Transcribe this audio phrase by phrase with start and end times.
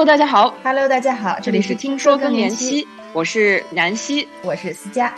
[0.00, 0.54] Hello，大家好。
[0.64, 5.14] Hello，大家好，这里是听说更年期，我是南希，我是思佳。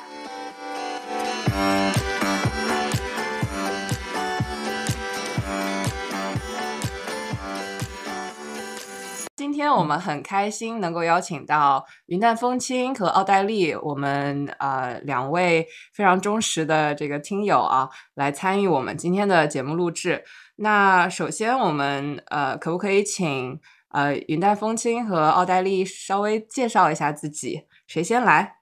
[9.36, 15.64] 今天我们很开心能够邀请到云淡风轻和奥黛丽，我们呃两位
[15.94, 20.24] 非常忠实的这个听友啊，来参与我们今天的节目录制。
[20.56, 23.60] 那首先我们呃可不可以请
[23.92, 27.66] 呃云淡风轻和奥黛丽稍微介绍一下自己？
[27.86, 28.58] 谁先来？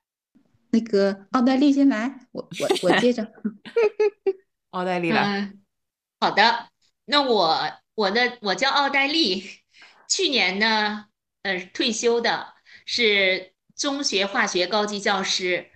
[0.73, 3.27] 那个奥黛丽先来，我我我接着。
[4.71, 5.23] 奥黛丽来。
[5.23, 5.61] 嗯，
[6.21, 6.69] 好的。
[7.07, 7.59] 那我
[7.97, 9.43] 我的我叫奥黛丽，
[10.09, 11.07] 去年呢，
[11.43, 12.55] 呃，退休的，
[12.87, 15.71] 是中学化学高级教师。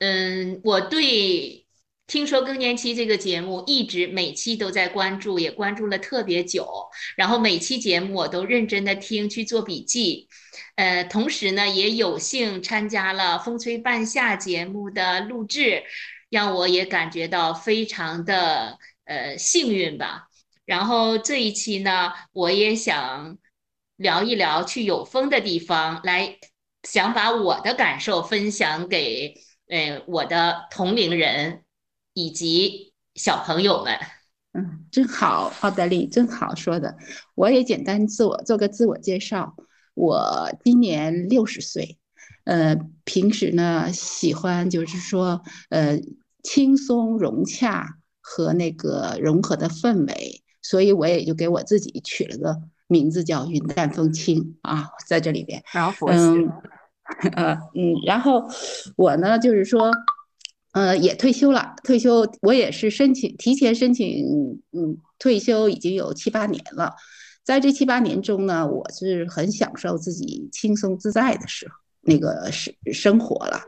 [0.00, 1.66] 嗯，我对
[2.08, 6.66] 听说更年期这个节目一直每期都在关注，也关注了特别久。
[7.16, 10.26] 然后每期节目我都认真的听，去做笔记。
[10.76, 15.84] 呃，同时呢，也有幸参加了《风吹半夏》节目的录制，
[16.30, 20.28] 让我也感觉到非常的呃幸运吧。
[20.64, 23.36] 然后这一期呢，我也想
[23.96, 26.38] 聊一聊去有风的地方，来
[26.84, 29.34] 想把我的感受分享给
[29.68, 31.64] 呃我的同龄人
[32.18, 33.94] 以及小朋友们。
[34.52, 36.96] 嗯，真好，奥黛丽，真好说的。
[37.36, 39.54] 我也简单自我做个自我介绍。
[39.94, 41.96] 我今年六十岁，
[42.42, 46.00] 呃，平时呢喜欢就是说，呃，
[46.42, 55.62] 轻松融洽和那个融合的氛围，所以我也就给我自己取了个名字叫云淡风轻啊，在这里边。
[55.72, 56.18] 然后佛系。
[56.18, 56.52] 嗯，
[57.34, 58.44] 呃嗯，然后
[58.96, 59.92] 我呢就是说，
[60.72, 66.94] 呃，也退休了，退休我也是申请提前申请，嗯，退休已经有七八年了。
[67.42, 73.60] 在这七八年中呢，我是很享受自己轻松自在的时候，那个生生活了。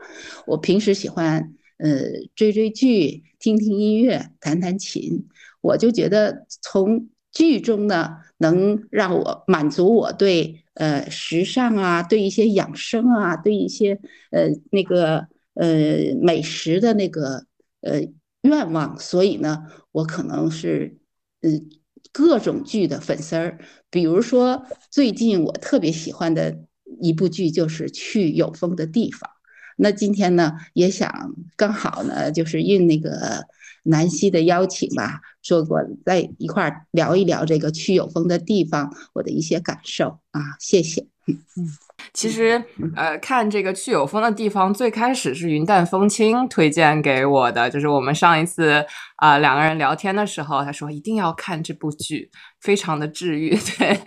[0.45, 1.99] 我平时喜欢呃
[2.35, 5.25] 追追剧、听听音乐、弹弹琴，
[5.61, 17.45] 我就觉得从剧中呢，能让我满足我对呃时尚啊、对一些养生啊、对一些呃那个呃美食的那个
[17.81, 18.01] 呃
[18.41, 20.97] 愿望，所以呢，我可能是
[21.41, 21.69] 嗯。
[22.13, 23.57] 各种剧的粉丝儿，
[23.89, 26.59] 比如说最近我特别喜欢的
[26.99, 29.29] 一部剧就是《去有风的地方》。
[29.77, 33.45] 那今天呢，也想刚好呢，就是应那个
[33.83, 41.10] 南希的邀请吧，说过在一块儿聊一聊这个去有风的地方，我的一些感受啊，谢谢。
[41.27, 41.37] 嗯，
[42.13, 42.63] 其实
[42.95, 48.83] 呃，看这个去有风的地方，最开始是云淡风轻推荐给我的，就是我们上一次
[49.17, 53.99] 啊、两个人聊天的时候，他说一定要看这部剧，非常的治愈， 对，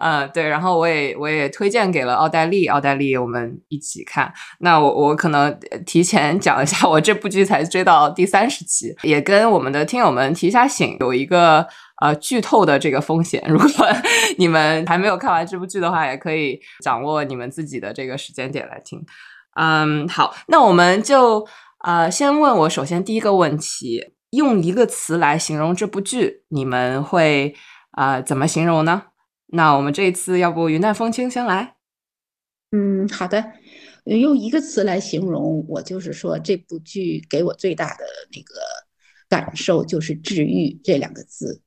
[0.00, 4.32] 呃对，然后我也我也推荐给了奥黛丽，奥黛丽我们一起看。
[4.58, 5.56] 那我我可能
[5.86, 11.64] 提前讲一下，我这部剧才追到第三十集，也跟我们的听友们提一下醒，有一个。
[12.02, 13.86] 呃，剧透的这个风险， 如果
[14.36, 19.02] 你们还没有看完这部剧的话，也可以掌握你们自己的这个时间点来听。
[19.54, 21.46] 嗯，好，那我们就
[21.84, 27.54] 呃先问我首先第一个问题，用一个词来形容这部剧，你们会
[27.92, 29.04] 啊、怎么形容呢？
[29.52, 31.76] 那我们这一次要不云淡风轻先来？
[32.72, 33.52] 嗯，好的，
[34.04, 38.60] 用一个词来形容，我就是说这部剧给我最大的那个
[39.30, 41.62] 感受就是治愈这两个字。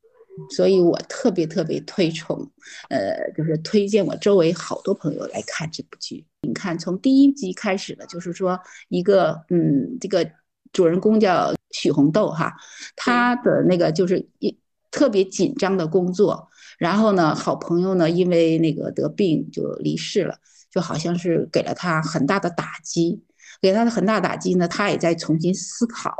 [0.49, 2.49] 所以我特别特别推崇，
[2.89, 6.25] 呃，就是推荐我周围好多朋友来看这部剧。
[6.41, 10.29] 你看，从第一集开始呢，就是说一个，嗯，这个
[10.71, 12.53] 主人公叫许红豆哈，
[12.95, 14.57] 他的那个就是一
[14.91, 20.37] 特别紧张的工作，然后呢，好朋友呢因为那个得病就离世了，
[20.71, 23.23] 就好像是给了他很大的打击，
[23.61, 26.15] 给他的很大打击呢，他也在重新思考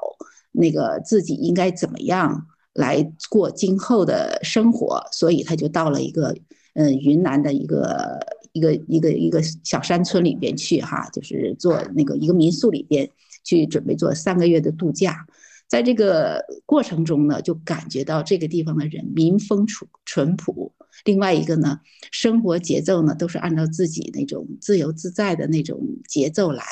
[0.52, 2.48] 那个自己应该怎么样。
[2.74, 6.36] 来过今后的生活，所以他就到了一个
[6.76, 8.20] 嗯云南的一个
[8.54, 13.10] 一个一个一个小山村里边去哈，就是做那个一个民宿里边
[13.44, 15.26] 去准备做三个月的度假。
[15.68, 20.72] 在这个过程中呢，就感觉到这个地方的人民风淳淳朴，
[21.06, 21.80] 另外一个呢，
[22.12, 26.64] 生活节奏呢都是按照自己那种自由自在的那种节奏来，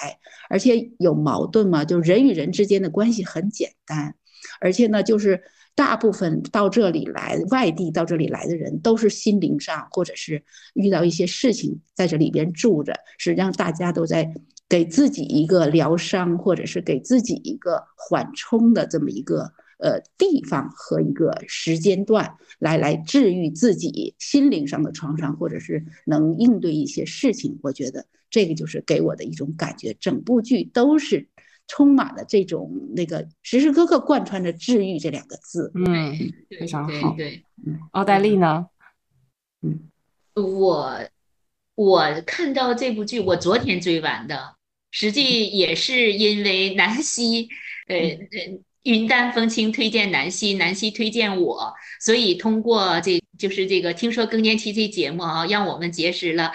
[0.50, 4.16] 而且有矛盾嘛，就人与人之间的关系很简单，
[4.62, 5.42] 而且呢就是。
[5.78, 10.44] 大部分到这里来，外地到这里来的人，都是心灵上或者是
[10.74, 14.34] 遇到一些事情，在这里边住着，实际上大家都在
[14.68, 22.28] 给自己一个疗伤，或者是给自己一个缓冲的这么一个呃地方和一个时间段
[22.58, 27.60] 来来治愈自己心灵上的创伤，或者是能应对一些事情。
[27.62, 31.28] 我觉得这个就是给我的一种感觉，整部剧都是
[31.68, 35.72] 充满了这种那个时时刻刻贯穿着“治愈”这两个字。
[35.76, 36.18] 嗯，
[36.60, 37.14] 非常好。
[37.16, 38.68] 对对，奥黛丽呢？
[39.62, 39.90] 嗯
[40.36, 41.00] 我
[41.74, 44.56] 我看到这部剧，我昨天追完的，
[44.92, 47.50] 实际也是因为南希，
[47.88, 56.52] 呃，呃云淡风轻推荐南希，南希推荐我，所以通过这就是这个听说更年期这节目啊，让我们结识了，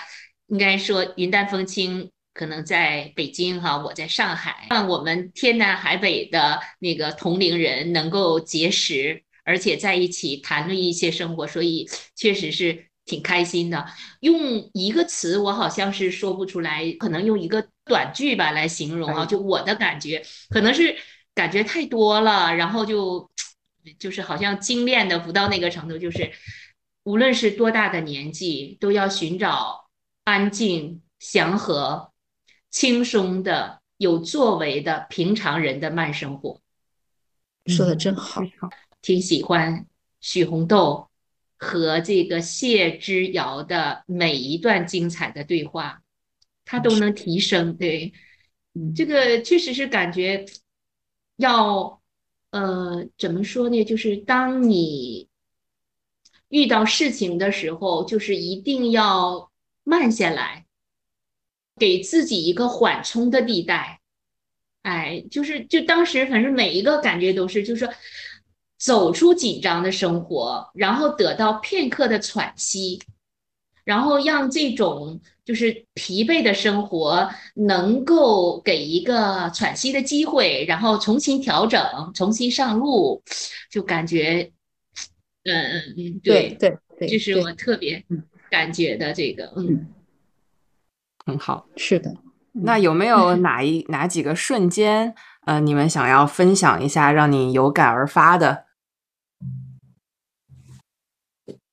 [0.47, 13.87] 应该说云淡风轻可能在北京哈，我在上海，让我们天南海北的那个同龄人能够结识，而且在一起谈论一些生活，所以确实是挺开心的。
[14.21, 20.97] 用一个词，我好像是说不出来，可能用一个短句吧来形容啊，哎就我的感觉，可能是
[21.35, 23.31] 感觉太多了，然后就
[23.99, 26.33] 就是好像精炼的不到那个程度，就是
[27.03, 29.91] 无论是多大的年纪，都要寻找
[30.25, 32.12] 安静、祥和、
[32.73, 36.61] 轻松的、有作为的平常人的慢生活。
[37.67, 38.43] 说的真好
[39.01, 39.87] 挺喜欢
[40.21, 41.09] 许红豆
[41.57, 46.03] 和这个谢之遥的每一段精彩的对话，
[46.65, 47.77] 他都能提升。
[47.77, 48.13] 对，
[48.75, 50.45] 嗯这个确实是感觉
[51.37, 52.01] 要，
[52.51, 53.85] 呃，怎么说呢？
[53.85, 55.29] 就是当你
[56.49, 59.53] 遇到事情的时候，就是一定要
[59.85, 60.67] 慢下来，
[61.79, 64.01] 给自己一个缓冲的地带。
[64.83, 67.95] 哎，就是就当时反正每一个感觉都是，就是说
[68.79, 73.01] 走出紧张的生活，然后得到片刻的喘息，
[73.85, 81.81] 然后让这种就是疲惫的生活能够给一个喘息的机会，然后重新调整，
[82.13, 83.23] 重新上路，
[83.71, 84.51] 就感觉，
[85.45, 88.21] 嗯嗯嗯，对对对，这是我特别嗯
[88.51, 89.87] 感觉的这个，嗯。
[91.25, 91.67] 很好。
[91.77, 92.15] 是的。
[92.53, 95.15] 那有没有哪一哪几个瞬间，
[95.47, 98.67] 呃，你们想要分享一下，让你有感而发的？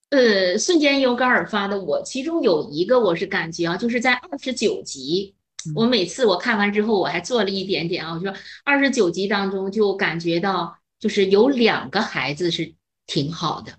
[0.10, 5.36] 呃，瞬间有感而发的我，其中有一个我是感觉啊，就是在二十九集，
[5.76, 12.74] 我每次我看完之后，我还做了一点点啊，我说二十九集当中就感觉到，就是有两个孩子是
[13.06, 13.74] 挺好的，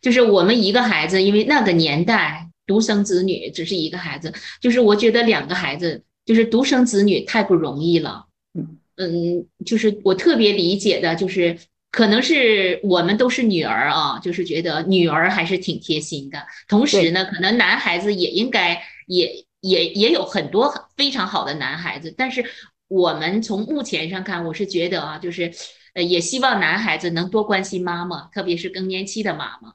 [0.00, 8.26] 就是我们一个孩子，因为那个年代独生子女只是一个孩子，就是我觉得两个孩子，就是独生子女太不容易了。
[8.54, 11.56] 嗯嗯，就是我特别理解的，就是
[11.90, 16.38] 可能是我们都是女儿啊，就是觉得女儿还是挺贴心的。
[16.68, 22.44] 同时呢，可能男孩子也应该也也也有很多非常好的男孩子，但是
[22.88, 25.52] 我们从目前上看，我是觉得啊，就是
[25.94, 29.72] 呃，也希望男孩子能多关心妈妈，特别是更年期的妈妈。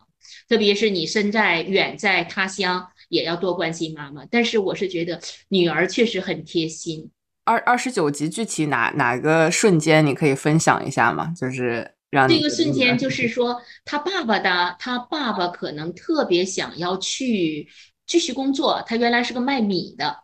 [0.48, 4.26] 特别是你身在远在他乡，也要多关心妈妈。
[4.30, 5.20] 但是我是觉得
[5.50, 7.10] 女儿确实很贴心。
[7.46, 11.34] 二二十九集具体哪哪个瞬间你可以分享一下吗？
[11.36, 17.68] 就是让这个瞬间就是说，他爸爸的，他爸爸可能特别想要去
[18.08, 18.82] 继续工作。
[18.88, 20.24] 他原来是个卖米的，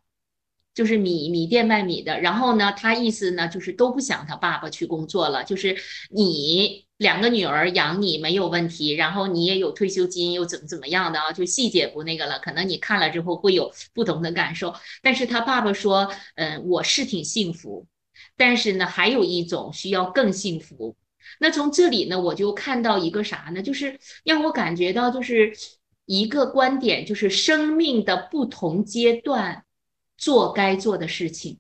[0.73, 2.21] 就是米米店卖米的。
[2.21, 5.75] 然后呢，他意思呢就是都不想他爸爸去工作了，就是
[6.09, 11.31] 你两个女儿养你没有问题，然后你也有退休金，又怎么怎么样的啊？
[11.31, 14.75] 就细节不那个了，可能你看了之后会有不同的感受。
[15.01, 17.87] 但是他爸爸说，嗯，我是挺幸福，
[18.35, 20.97] 但是呢，还有一种需要更幸福。
[21.39, 23.61] 那从这里呢，我就看到一个啥呢？
[23.61, 25.53] 就是让我感觉到，就是
[26.05, 29.63] 一个观点，就是生命的不同阶段
[30.17, 31.59] 做该做的事情，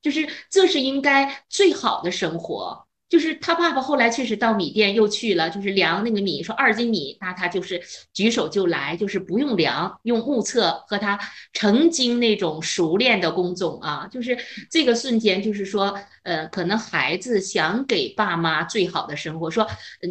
[0.00, 2.83] 就是这是应该最好的生活。
[3.08, 7.80] 就是他爸爸后来确实到米店又去了，就是量那个米，说二斤米，那他就是
[8.12, 11.18] 举手就来，就是不用量，用目测和他
[11.52, 14.36] 曾经那种熟练的工种啊，就是
[14.70, 19.66] 这个瞬间，就是说，呃，可能孩子想给爸妈最好的生活，说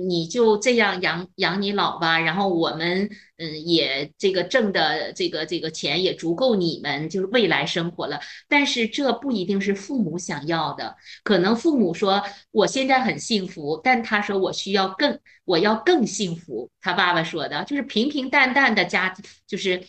[0.08, 3.10] 你就这样养养你老吧，然后我们
[3.44, 10.96] 嗯也这个挣的这个这个钱也足够你们就是未来生活了，但是这不一定是父母想要的。
[11.24, 16.70] 可能父母说我现在很幸福，但他说我需要更，我要更幸福。
[16.80, 19.84] 他爸爸说的就是平平淡淡的家庭，就是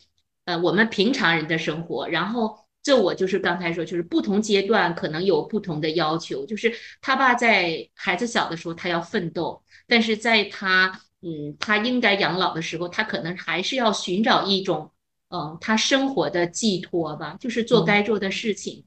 [0.47, 2.09] 呃我们平常人的生活。
[2.09, 6.45] 然后这我就是刚才说，就是不同阶段可能有不同的要求。
[6.47, 14.91] 就是他爸在孩子小的时候他要奋斗，但是在他嗯他应该养老的时候，他可能还是要寻找一种
[15.31, 18.85] 嗯他生活的寄托吧，就是做嗯该做的事情。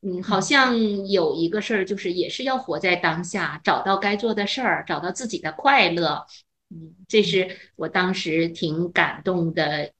[0.00, 0.78] 嗯，好像
[1.08, 6.24] 有一个事儿，就是也是要活在当下，找到该做的事儿，找到自己的快乐。
[6.70, 9.90] 嗯，这是我当时挺感动的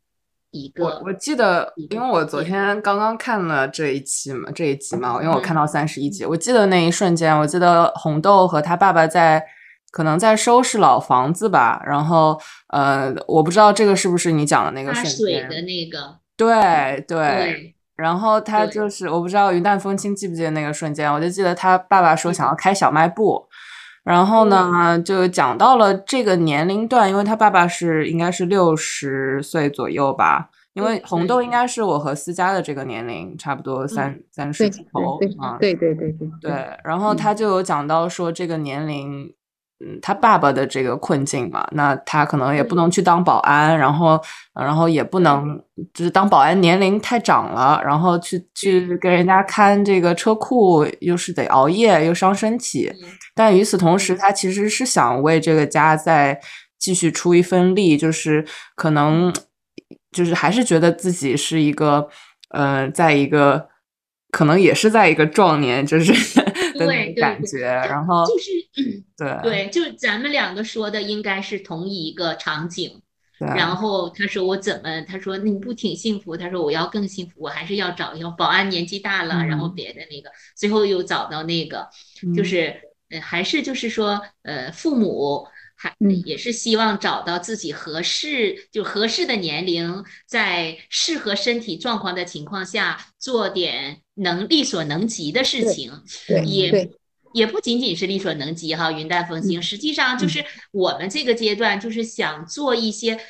[0.52, 0.85] 一个。
[0.85, 9.45] 我我记得，因为我昨天刚刚看了这一期嘛，这一集嘛，因为我看到三十一集，我记得那一瞬间，我记得红豆和他爸爸在
[9.90, 15.14] 可能在收拾老房子吧，然后呃，我不知道这个是不是你讲的那个瞬间。
[15.14, 16.18] 水的那个。
[16.37, 17.75] 对对。
[17.97, 23.45] 然后他就是，我不知道云淡风轻记不记得那个瞬间，我就记得他爸爸说想要开小卖部，
[24.04, 39.35] 然后呢就讲到了这个年龄段，因为他爸爸是应该是六十岁左右吧，因为红豆应该是我和思佳的这个年龄，差不多三三十出头啊，对对对对对，然后他就有讲到说这个年龄。
[39.80, 44.20] 嗯，他爸爸的这个困境嘛，那他可能也不能去当保安，然后，
[44.52, 45.56] 然后也不能
[45.94, 52.92] 就是当保安年龄太长了，然后去去给人家看这个车库，又是得熬夜，又伤身体。
[53.37, 56.40] 但与此同时，他其实是想为这个家再
[56.76, 58.44] 继续出一份力，就是
[58.75, 59.32] 可能
[60.11, 62.08] 就是还是觉得自己是一个，
[62.50, 63.68] 呃，在一个
[64.32, 66.12] 可能也是在一个壮年，就是。
[66.87, 68.50] 对感觉，然后就是
[69.16, 73.02] 对对，就咱们两个说的应该是同一个场景。
[73.54, 75.00] 然后他说我怎么？
[75.02, 76.37] 他说你不挺幸福？
[76.37, 81.88] 他说我要更幸福，我还是要找一个保安，年纪大了，然后别的那个，最后又找到那个，
[82.35, 82.75] 就是
[83.11, 85.94] 呃，还是就是说呃，父母还
[86.25, 94.02] 也是希望找到自己合适就合适的年龄，在适合身体状况的情况下做点。
[94.19, 95.93] 能力所能及的事情，
[96.45, 96.91] 也
[97.33, 98.91] 也不仅仅是力所能及哈。
[98.91, 103.21] 云淡风轻，实际上就是我们这个阶段就是想做一些，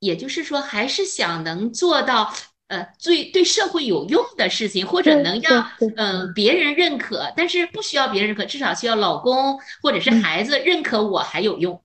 [0.00, 2.34] 也就是说还是想能做到
[2.68, 11.80] 呃最对社会有用的事情，或者能让嗯别人认可，但是不需要别人认可，至少需要老公或者是孩子认可我还有用。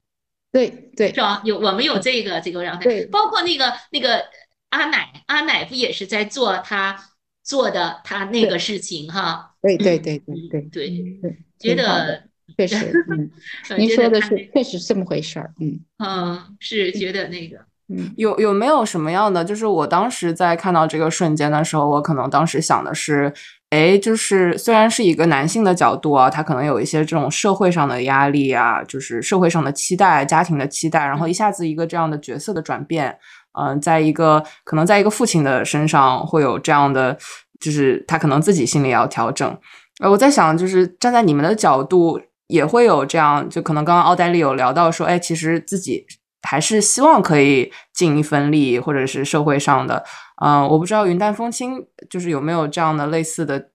[0.52, 1.42] 对对，是吧？
[1.46, 4.26] 有我们有这个这个状态，包括那个那个
[4.70, 7.06] 阿奶，阿奶不也是在做他。
[7.50, 10.90] 做的他那个事情哈，对对对对对。
[11.20, 12.22] 对，觉得
[12.56, 13.28] 确实，嗯，
[13.76, 15.80] 您说的是确实这么回事儿，嗯。
[15.98, 19.44] 嗯，是觉得那个，嗯，有有没有什么样的？
[19.44, 23.34] 就是我当时在看到这个瞬间的时候，我可能当时想的是，
[23.72, 33.18] 哎，就是虽然是一个男性的角度啊，他可能有一些这种社会上的压力啊，就是社会上的期待、家庭的期待，然后一下子一个这样的角色的转变。
[33.54, 37.18] 嗯，在一个可能在一个父亲的身上会有这样的，
[37.60, 39.58] 就是他可能自己心里要调整。
[40.00, 46.06] 呃，我在想，就是站在你们的角度，也会有这样，就可能刚刚奥黛丽有聊到说，哎，其实自己
[46.44, 50.06] 还是希望可以尽一份力，或者是社会上的。
[50.46, 53.70] 嗯，我不知道云淡风轻就是有没有这样的类似的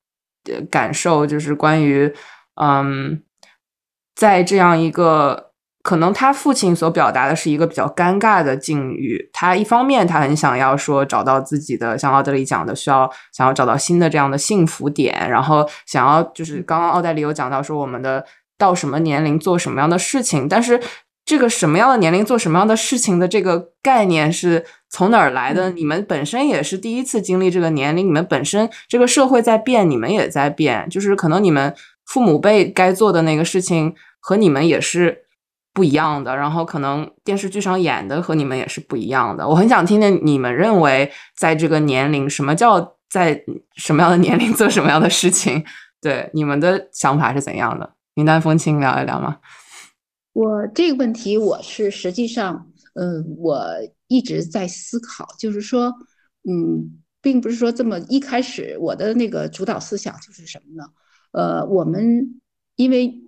[0.71, 2.15] 感受，就是关于
[2.61, 3.23] 嗯，
[4.15, 5.54] 在这样一个。
[5.85, 9.29] 可能他父亲所表达的是一个比较尴尬的境遇。
[9.35, 18.25] 他一方面他很想要说找到自己的，像奥黛丽讲的，需要想要找到新的这样的幸福点，然后想要就是刚刚奥黛丽有讲到说我们的
[18.57, 20.81] 到什么年龄做什么样的事情，但是
[21.27, 25.71] 这个什么样的年龄做什么样的事情的这个概念是从哪儿来的？
[25.73, 31.75] 你们本身也是第一次经历这个年龄，你们本身这个社会在变，你们也在变，就是可能你们
[32.07, 35.24] 父母辈该做的那个事情和你们也是。
[35.75, 39.47] 不一样的，然后可能电视剧上演的和你们也是不一样的。
[39.47, 45.65] 我很想听听你们认为，在这个年龄，什么叫在什么样的年龄 做什么样的事情？
[46.01, 47.95] 对，你们的想法是怎样的？
[48.15, 49.39] 云淡风轻聊一聊吗？
[50.33, 53.67] 我这个问题，我是实际上，嗯，我
[54.07, 55.93] 一直在思考，就是说，
[56.49, 60.89] 嗯，并不是说这么一开始我的那个主导思想就是什么呢？
[61.33, 62.41] 呃，我们
[62.77, 63.24] 因为。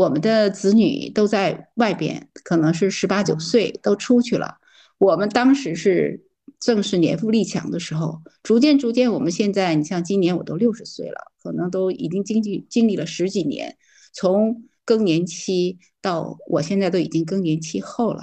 [0.00, 4.56] 我们的子女都在外边，可能是十八九岁都出去了。
[4.96, 6.24] 我们当时是
[6.58, 13.76] 正是年富力强的时候，逐渐逐渐，我们现在，你像今年我都六十岁了，可能都已经经历经历了十几年，
[14.14, 18.22] 从更年期到我现在都已经更年期后了。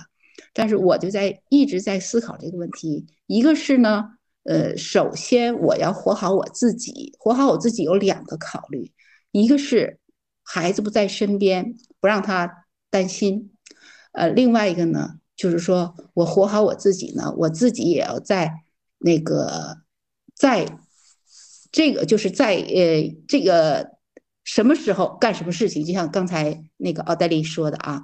[0.53, 4.03] 但是我就在一直在思考这个问题，一个是呢，
[4.46, 8.91] 呃，首先我要活好我自己，活好我自己有两个考虑，
[9.31, 10.00] 一个是。
[10.49, 13.51] 孩子不在身边，不让他担心。
[14.13, 18.51] 呃，另外一个呢，就是说我活好我自己呢，我自己也要在
[18.99, 19.79] 那个，
[20.33, 20.79] 在
[21.71, 23.91] 这个就是在呃这个
[24.45, 28.01] 什么时候干什么事情，就像刚才那个奥黛丽说的啊，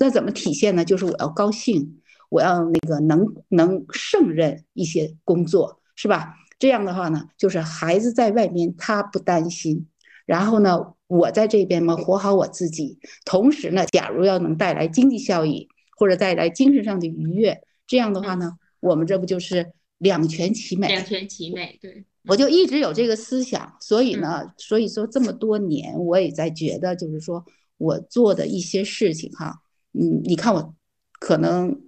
[0.00, 0.82] 那怎么体现呢？
[0.84, 6.34] 就是我要高兴，我要那个能能胜任一些工作，是吧？
[6.58, 9.86] 这样的话呢，就是孩子在外面他不担心，
[10.26, 15.66] 然后呢，我在这边嘛活好我自己，同时呢，假如要能带来经济效益
[15.96, 20.88] 或者带来精神上的愉悦，这样的话呢，我们这不就是两全其美？
[20.88, 22.04] 两全其美，对。
[22.26, 27.44] 我就一直有这个思想，所以呢，所以说这么多年我也在觉得，就是说
[27.78, 30.74] 我做的一些事情哈，嗯，你看我
[31.20, 31.80] 可能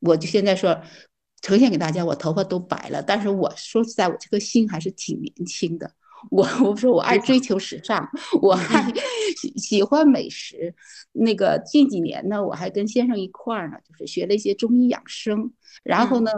[0.00, 0.80] 我就现在说。
[1.40, 5.88] 呈现给大家，我头发都白了，但是我说实在，我这个心还是挺年轻的。
[6.30, 8.08] 我 我说我爱追求时尚，
[8.42, 8.92] 我还
[9.36, 10.74] 喜喜欢美食。
[11.12, 15.52] 那个近几年呢，我还跟先生一块儿呢，就是学了一些中医养生。
[15.84, 16.30] 然后呢，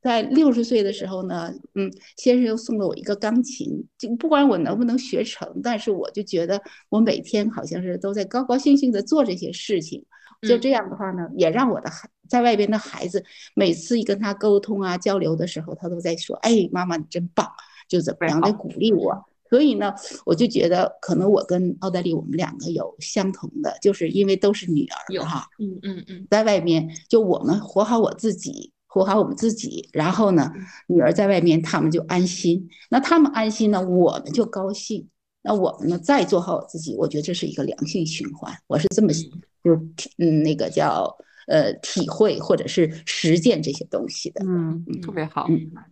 [0.00, 3.86] 在六十岁的时候呢，嗯，先生又送了我一个钢琴。
[3.98, 10.04] 就不管我能不能学成，但是我就觉得我每天好像是都在高高兴兴的做这些事情。
[10.42, 17.50] 就这样的话呢，也让我的孩在外边的孩子，每次一跟他沟通啊交流的时候，他都在说：“哎，妈妈你真棒！”
[17.88, 19.24] 就怎么样在鼓励我。
[19.50, 19.94] 所以呢，
[20.26, 30.52] 我就觉得可能我跟奥黛丽我们两个有相同的，就是因为都是女儿哈，嗯嗯嗯，在外面就我们活好我自己，活好我们自己，然后呢，
[30.86, 35.08] 女儿在外面他们就安心，那他们安心呢，我们就高兴。
[35.40, 38.54] 那我们呢，再做好我自己，我觉得这是一个良性循环。
[38.66, 39.74] 我是这么就
[40.18, 41.16] 嗯，那个叫
[41.48, 44.44] 呃体会或者是实践这些东西的。
[44.44, 45.48] 嗯，特别好。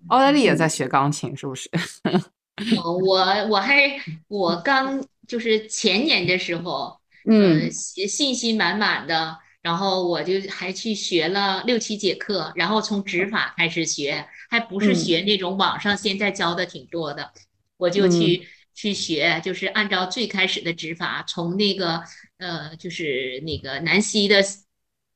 [0.08, 1.68] 奥黛丽也在学钢琴，是不是？
[3.02, 6.96] 我我还我刚就是前年的时候，
[7.28, 17.32] 嗯，信心满满的，然后我就还去学了六七节课，然后从指法开始学，还不是学那种网上现在教的挺多的，
[17.76, 18.46] 我就去。
[18.76, 22.02] 去学就是按照最开始的指法，从那个
[22.36, 24.42] 呃，就是那个南希的，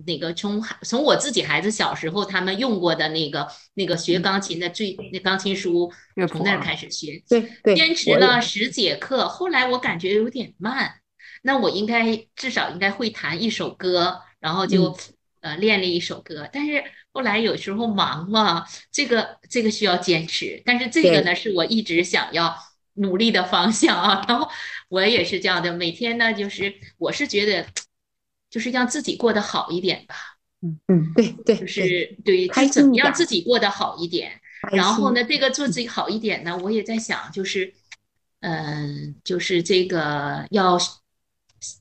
[0.06, 5.92] 那个从从我自己孩子小时候他们用过的那个那个学钢琴的最那钢琴书，
[6.28, 10.94] 从那儿开始学，对对，坚持了十节课，后来我感觉有点慢，
[11.42, 14.96] 那我应该至少应该会弹一首歌，然后就
[15.40, 22.56] 呃练了一首歌，但是后来有时候忙嘛，这个这个需要坚持，但是这个呢是我一直想要。
[22.94, 24.50] 努力的方向啊，然后
[24.88, 27.64] 我也是这样的，每天呢，就是我是觉得，
[28.50, 30.16] 就是让自己过得好一点吧。
[30.60, 34.32] 嗯嗯，对对，就是对，就怎么让自己过得好一点。
[34.72, 37.72] 然后呢，这个做自己好一点呢，我也在想，就是，
[38.40, 40.78] 嗯，就是这个要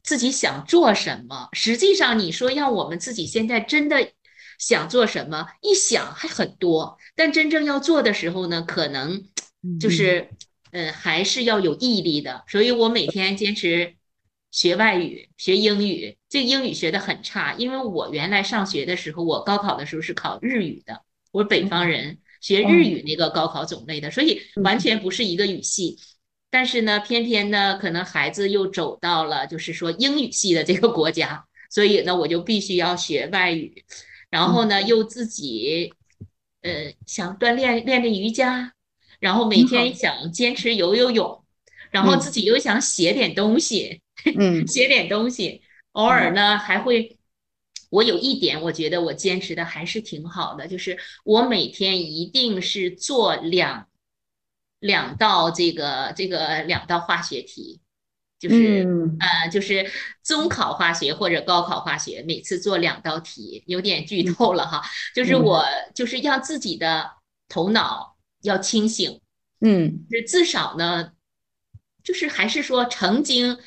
[0.04, 1.50] 自己想做什么。
[1.54, 4.12] 实际上，你说让我们自己现在真的
[4.58, 9.26] 想做什么，一想还很多，但真正要做的时候呢，可能
[9.80, 10.30] 就是。
[10.72, 13.96] 嗯，还是要有毅力的，所以我每天坚持
[14.52, 16.18] 学外语，学英语。
[16.28, 25.98] 这英语学的很差，因为我原来上学的时候，我高考的时候是考日语的，我是北方人，学日语那个高考种类的，所以完全不是一个语系。
[26.50, 33.84] 但是呢，偏偏呢，可能孩子又走到了就是说英语系的这个国家，所以呢，我就必须要学外语，
[34.30, 35.94] 然后呢，又自己
[36.62, 38.74] 呃想锻炼练练瑜伽。
[39.20, 41.44] 然后每天想坚持游游泳，
[41.92, 44.02] 然后自己又想写点东西，
[44.38, 45.62] 嗯， 写点东西。
[45.94, 47.18] 偶尔呢还会，
[47.90, 53.88] 我有一点我觉得我坚持的还是挺好的，就是我每天一定是做两
[54.80, 57.82] 两道这个这个两道化学题，
[58.40, 58.88] 就是
[59.20, 59.92] 呃就是
[60.24, 64.82] 中考化学或者高考化学，每次做两道题，有点剧透了哈，
[65.16, 67.12] 就是我就是让自己的
[67.48, 68.16] 头脑。
[68.42, 69.20] 要清醒，
[69.60, 71.12] 嗯，是至少呢，
[72.02, 73.58] 就是还是说曾经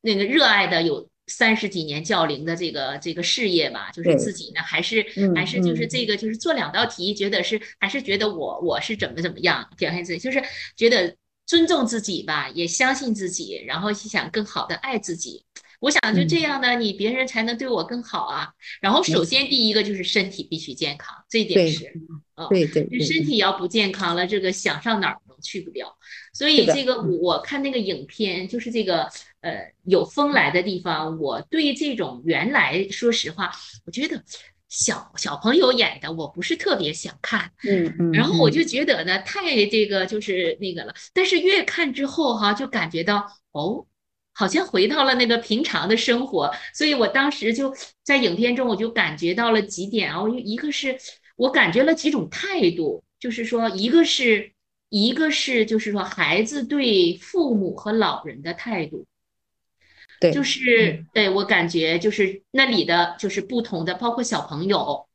[0.00, 10.42] 那个热爱的有三十几年教龄的这个这个事业吧，就是自己呢还是还是就是这个就是做两道题，觉得是还是觉得我我是怎么怎么样表现自己，就是
[10.76, 15.44] 觉得尊重自己吧，也相信自己，然后想更好的爱自己。
[15.80, 18.50] 我想就这样呢，你别人才能对我更好啊。
[18.82, 21.90] 然后首先第一个就是身体必须健康，这一点是，
[22.34, 25.96] 啊，对对，身体要不健康了，这个想上哪儿都去不了。
[26.32, 29.04] 所以这个我看那个影片，就是这个
[29.40, 33.50] 呃有风来的地方，我对这种原来说实话，
[33.86, 34.22] 我觉得
[34.68, 43.86] 小小朋友演的我不是特别想看，嗯嗯，然后我就觉得呢太这个就是那个了，但是越看之后哈，就感觉到哦。
[44.32, 50.96] 好像回到了那个平常的生活，所以我当时就在影片中，我就感觉到了几点啊，我一个是
[51.36, 54.52] 我感觉了几种态度，就是说，一个是
[54.90, 59.06] 一个是就是说孩子对父母和老人的态度，
[60.20, 65.06] 对，就是对我感觉就是那里的就是不同的，包括小朋友。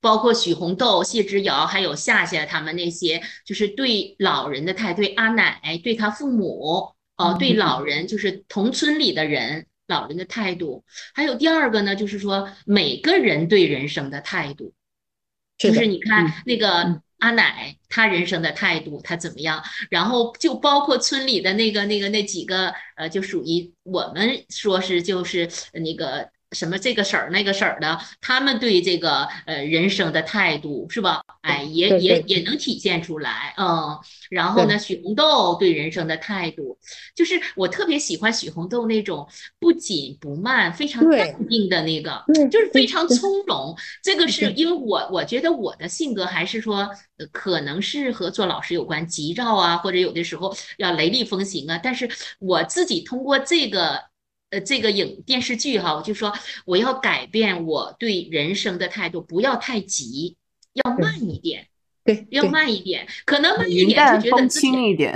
[0.00, 10.84] 包括许红豆、谢之遥，还有夏夏他们那些，就是对老人的态度，对阿奶、对他父母，哦，对老人，就是同村里的人，老人的态度。
[11.14, 14.74] 还有第二个呢，就是说每个人对人生的态度，
[15.56, 16.42] 就是你看。
[16.44, 19.62] 那个阿奶，她人生的态度，她怎么样？
[19.90, 26.33] 然后就包括村里的那个、那个、那几个，呃，就属于我们说是就是那个。
[26.54, 31.20] 什么这个婶儿那个婶儿的，他们对这个呃人生的态度是吧？
[31.42, 33.98] 哎，也也也能体现出来，嗯。
[34.30, 36.78] 然后呢，许红豆对人生的态度，
[37.14, 39.28] 就是我特别喜欢许红豆那种
[39.60, 43.76] 不紧不慢、非常淡定的那个，就是非常从容。
[44.02, 46.88] 这个是因为我我觉得我的性格还是说，
[47.30, 51.78] 可能是和做老师有关，急躁啊，或者有的时候要雷厉风行啊。
[51.82, 54.13] 但是我自己通过这个。
[54.54, 56.32] 呃，这个影电视剧哈，我就说
[56.64, 60.36] 我要改变我对人生的态度，不要太急，
[60.74, 61.66] 要慢一点，
[62.04, 65.12] 对，要慢一点，可能慢一点就觉得轻一点，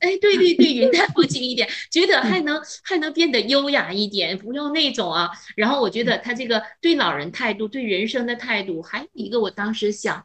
[0.00, 5.28] 哎，对对对，云淡 风轻一点，觉得还能还能变得优雅一点，不用那种啊。
[5.54, 10.24] 然后我觉得他这个对老人态度，对人生的态度，还有一个我当时想，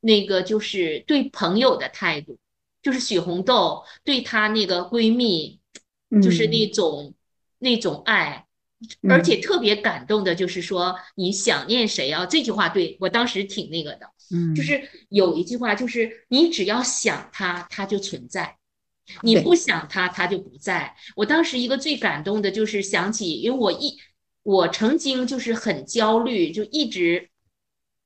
[0.00, 2.38] 那个就是对朋友的态度，
[2.82, 5.60] 就是许红豆对她那个闺蜜，
[6.22, 7.12] 就是那种。
[7.62, 8.44] 那种爱，
[9.08, 12.26] 而且特别感动的，就是说你想念谁啊？
[12.26, 18.56] 这句话对我当时挺那个的，嗯，就是有一句话，就是你只要想他，他就存在；
[19.22, 20.96] 你不想他，他就不在。
[21.14, 23.96] 我当时一个最感动的就是想起，因为我一
[24.42, 27.30] 我曾经就是很焦虑，就一直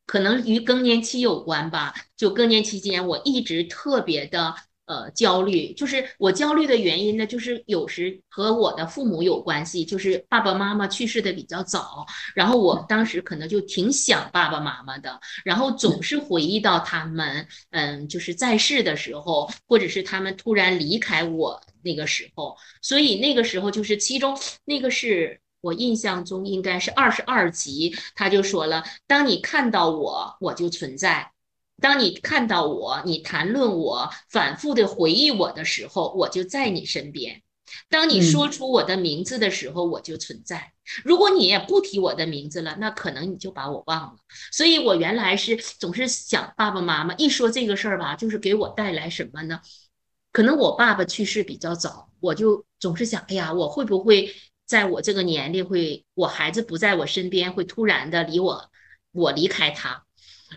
[0.05, 4.55] 可能与更年期有关吧，就更年期间我一直特别的。
[4.87, 5.73] 呃，焦虑。
[5.75, 31.33] 就是我焦虑的原因呢，就是有时和我的父母有关系，就是爸爸妈妈去世的比较早，然后我当时可能就挺想爸爸妈妈的，然后总是回忆到他们，嗯，就是在世的时候，或者是他们突然离开我那个时候，所以那个时候就是其中那个是我印象中应该是二十二集，他就说了，当你看到我，我就存在。
[31.81, 37.41] 当你看到我，你谈论我，反复的回忆我的时候，我就在你身边；
[37.91, 40.73] 当你说出我的名字的时候，我就存在。
[41.05, 44.17] 如果你也不提我的名字了，那可能你就把我忘了。
[44.53, 49.61] 所以我原来是总是想爸爸妈妈，一说这个事儿吧，就是给我带来什么呢？
[50.33, 54.35] 可能我爸爸去世比较早，我就总是想，哎呀，我会不会
[54.65, 58.71] 在我这个年龄会，我孩子不在我身边，会突然的离我，
[59.13, 60.06] 我离开他。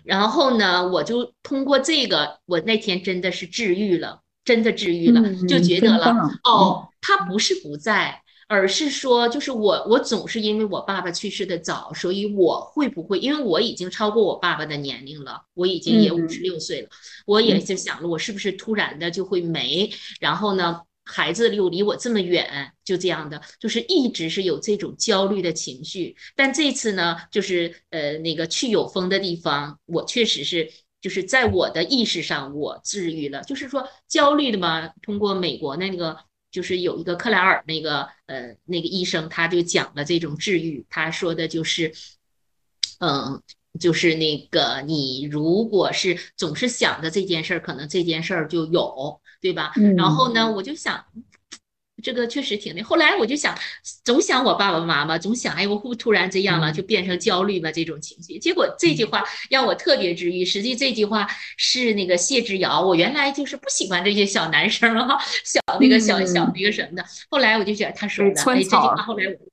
[0.03, 16.89] 然后呢，我就通过这个，我那天真的是治愈了，真的治愈了，就觉得了，哦，他不是不在，而是说，就是我，我总是因为我爸爸去世的早，所以我会不会，因为我已经超过我爸爸的年龄了，我已经也五十六岁了，
[17.25, 20.81] 我也就想了，我是不是突然的就会没，然后呢？
[21.11, 26.15] 孩子又离我这么远，就这样的，就是一直是有这种焦虑的情绪。
[26.35, 33.41] 但这次呢，就是呃那个去有风的地方，我确实是就是在我的意识上，我治愈了。
[33.41, 36.15] 就是说焦虑的嘛，通过美国那个
[36.51, 40.85] 就是有一个克莱尔那个呃那个医生，他就讲了这种治愈。
[40.89, 41.91] 他说的就是，
[42.99, 43.41] 嗯，
[43.79, 49.18] 就是那个你如果是总是想着这件事儿，可能这件事儿就有。
[49.41, 49.71] 对吧？
[49.97, 51.03] 然后呢，我就想，
[52.01, 52.81] 这个确实挺那。
[52.81, 53.57] 后来我就想，
[54.03, 58.39] 总想我爸爸妈妈，总想，哎，我会不会突然这样了，就变成焦虑吧这种情绪。
[58.39, 60.45] 结果这句话让我特别治愈。
[60.45, 67.05] 实际这句话是那个谢之遥，我原来就是不喜欢这些小男生哈，小那个小小那个什么的。
[67.29, 69.47] 后来我就觉得他说的，哎，这句话后来我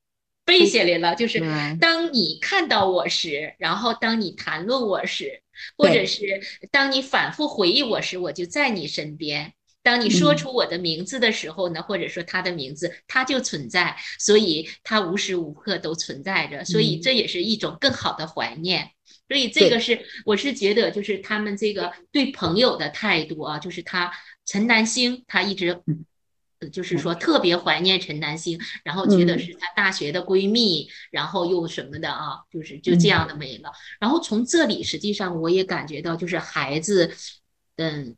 [0.45, 1.41] 背下来了，就是
[1.81, 5.43] 当你看到我时，然后当你谈论我时，
[5.77, 9.53] 或者是当你反复回忆我时，我就在你身边。
[9.87, 18.91] 当你说出我的名字的时候呢，或者说他的名字，他就存在，所以他无时无刻都存在着，所以这也是一种更好的怀念。
[19.29, 24.13] 所以这个是，我是觉得就是他们这个对朋友的态度啊，就是他
[24.45, 25.81] 陈南星，他一直
[26.73, 33.71] 就是说特别怀念陈南星，然后觉得是他大学的闺蜜，然后又什么的啊，就是就这样的没了。
[34.01, 37.15] 然后从这里实际上我也感觉到，就是孩子，
[37.77, 38.17] 嗯。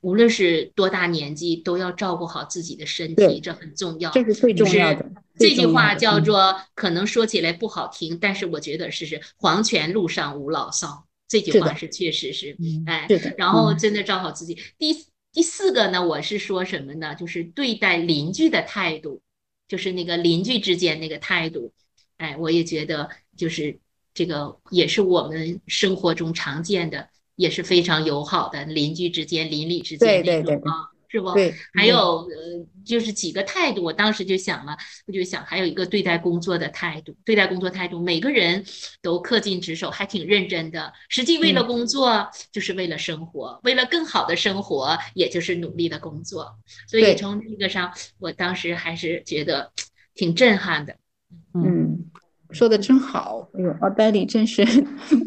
[0.00, 4.10] 无论是多大年纪，都要照顾好自己的身体，这很重要。
[4.10, 5.10] 这是最重要的。
[5.38, 11.06] 这句话叫做，可能说起来不好听，但是我觉得是是黄泉路上无老少。
[11.28, 13.06] 这句话是确实是，哎，
[13.38, 14.58] 然后真的照好自己。
[14.78, 14.92] 第
[15.32, 17.14] 第四个呢，我是说什么呢？
[17.14, 19.22] 就是对待邻居的态度，
[19.68, 21.72] 就是那个邻居之间那个态度。
[22.16, 23.78] 哎，我也觉得就是
[24.12, 27.08] 这个也是我们生活中常见的，
[27.40, 30.88] 也是非常友好的邻居之间、邻里之间那种啊。
[31.12, 31.34] 是不？
[31.34, 33.82] 对，还有呃，就是几个态度。
[33.82, 34.76] 我当时就想了，
[35.08, 38.64] 我就想还有一个对待工作的态度，对待工作态度，每个人
[39.02, 40.92] 都恪尽职守，还挺认真的。
[41.08, 46.56] 实际为了工作，就是为了生活，为了更好的生活，也就是努力的工作。
[46.86, 49.72] 所以从这个上，我当时还是觉得
[50.14, 50.94] 挺震撼的。
[51.54, 52.08] 嗯，
[52.52, 53.48] 说的真好。
[53.54, 54.64] 哎呦，奥黛丽真是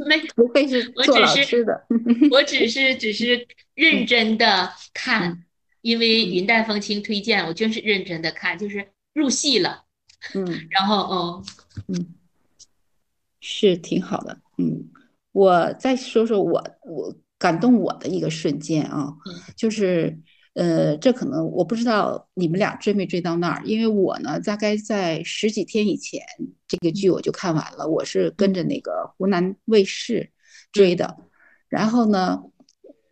[0.07, 1.85] 没不愧是做老师的。
[2.31, 5.43] 我只是只是认真的看。
[5.81, 9.83] 因为云淡风轻推荐，我真是认真的看，就是入戏了，
[10.33, 11.43] 嗯，然后哦，
[11.89, 12.15] 嗯，
[13.41, 14.89] 是挺好的，嗯，
[15.33, 19.13] 我再说说我我感动我的一个瞬间啊，
[19.57, 20.17] 就是
[20.53, 26.21] 呃，这可能我不知道你们俩追没追到那儿，因为我呢，大概在十几天以前
[26.67, 30.29] 这个剧我就看完了，我是跟着那个湖南卫视
[30.71, 31.17] 追的，
[31.69, 32.43] 然后呢，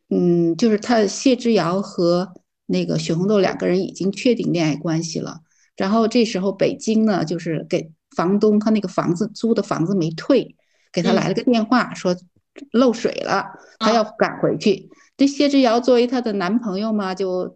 [0.10, 2.34] 嗯，就是他谢之遥和。
[2.68, 5.42] 那个许红豆两个人已经确定恋爱关系了，
[5.76, 10.56] 然后这时候北京呢，就是给房东他那个房子租的房子没退，
[10.94, 12.16] 给他来了个电话说
[12.72, 13.46] 漏水了，
[13.78, 14.90] 他要赶回去。
[15.22, 17.56] 这谢之遥作为她的男朋友嘛，就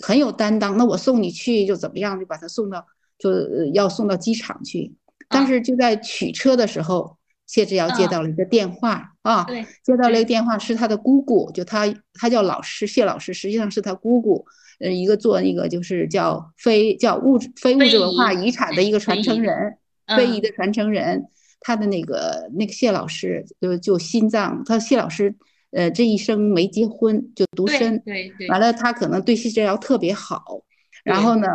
[0.00, 2.86] 很有担当，那我送你去就怎么样，就把她送到
[3.18, 3.30] 就
[3.74, 4.94] 要送到机场去。
[5.28, 7.16] 但是就在取车的时候。
[7.44, 9.44] 谢之遥接到了一个电话啊，
[9.84, 14.46] 接到了一个电话，是他的姑姑，就他他叫老师谢老师，实际上是他姑姑，
[14.80, 19.76] 呃，一个做那个就是叫非叫物质非物质文化遗产的一个传承人，
[20.16, 21.26] 非遗的传承人，
[21.60, 25.34] 他的那个那个谢老师就就心脏，他谢老师
[25.72, 30.62] 呃这一生没结婚就独身，对对，完了他可能对谢之遥特别好，
[31.04, 31.48] 然后呢，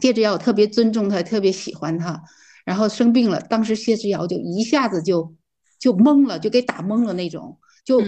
[0.00, 2.22] 谢之遥特别尊重他，特别喜欢他。
[2.64, 5.34] 然后生病了，当时谢之遥就一下子就
[5.80, 8.00] 就懵了，就给打懵了那种，就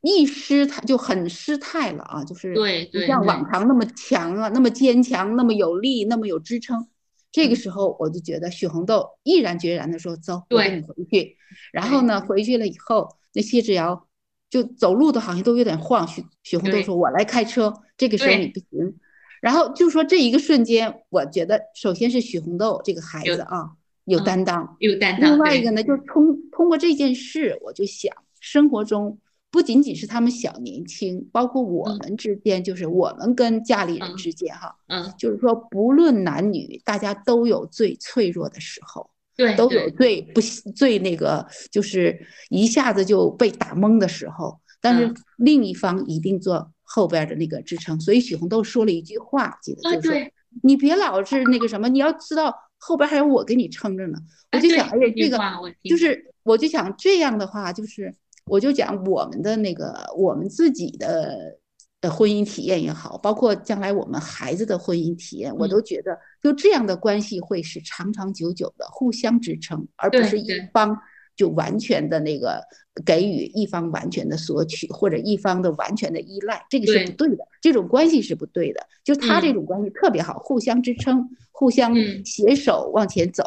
[0.00, 2.52] 一失态就很失态了啊，就是
[2.92, 6.88] 不像往常那么强啊，那么坚强，那么有力，那么有支撑。
[7.30, 11.36] 这个时候我就觉得许红豆毅然决然的说：“走，我跟你回去。”
[11.72, 14.08] 然后呢，回去了以后，那谢之遥
[14.54, 16.06] 就走路都好像都有点晃。
[16.06, 18.94] 许许红豆说：“我来开车。”这个时候你不行。
[19.40, 23.72] 然后就说这一个瞬间，我觉得首先是许红豆这个孩子啊。
[24.04, 25.32] 有担当，有担当。
[25.32, 29.18] 另外一个呢，就通通过这件事，我就想，生活中
[29.50, 40.40] 不仅仅是他们小年轻，包括我们之间，就是我们跟家里人之间，哈，嗯，就是说，不论男女，大家都有最脆弱的时候，对，都有最不
[40.74, 42.18] 最那个，就是
[42.50, 44.60] 一下子就被打懵的时候。
[44.80, 47.98] 但是另一方一定做后边的那个支撑。
[48.00, 52.54] 所以许红豆说了一句话，记得就是你别老是那个什么，你要知道。
[52.76, 54.18] 后边还有我给你撑着呢，
[54.52, 55.38] 我就想，哎呀，这个
[55.84, 61.56] 就是，我就想这样的话，就是，我就讲我们的那个我们自己的
[62.04, 70.98] 的婚姻体验也好，包括将来我们孩子的婚姻体验，我都觉得就这样的关系会是长长久久的，互相支撑，而不是一方。
[71.36, 72.62] 就完全的那个
[73.04, 78.80] 给予一方完全的索取，或者一方的完全的依赖，这个是不对的，这种关系是不对的。
[79.02, 81.92] 就他这种关系特别好，互相支撑，互相
[82.24, 83.42] 携手往前走，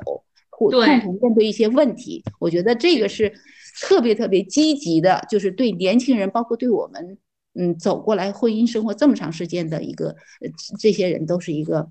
[0.49, 2.21] 互共同面对一些问题。
[2.41, 3.31] 我觉得这个是
[3.81, 7.17] 特别特别积极的，就是对年轻人，包括对我们，
[7.57, 10.15] 嗯，走过来婚姻生活这么长时间的一个，
[10.79, 11.89] 这些人都是一个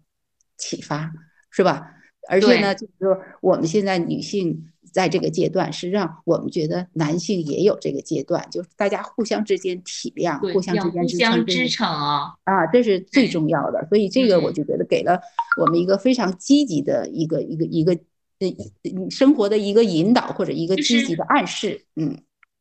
[0.57, 1.13] 启发，
[1.51, 1.93] 是吧？
[2.29, 4.71] 而且呢，就是说我们现在女性。
[4.93, 11.07] 在这个阶段，实际上我们觉得男性也有这个阶段，就是大家互相之间体谅，互相之间
[11.45, 13.85] 支撑啊，啊，这是最重要的。
[13.91, 15.21] 所以这个我就觉得给了
[15.61, 17.93] 我们一个非常积极的一个一个一个
[18.39, 21.83] 呃生活的一个引导或者一个积极的暗示。
[21.97, 22.17] 嗯，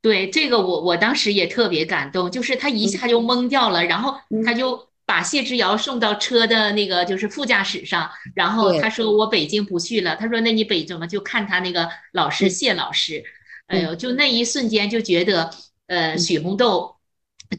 [0.05, 4.15] 对，这个我我当时也特别感动，就是他一下就懵掉了，然后
[4.45, 4.87] 他就。
[5.07, 10.15] 把谢之遥送到车的那个就是副驾驶上，然后他说我北京不去了。
[10.15, 13.23] 他说那你北怎么就看他那个老师谢老师？
[13.67, 15.51] 哎呦，就那一瞬间就觉得，
[15.85, 16.95] 呃，许红豆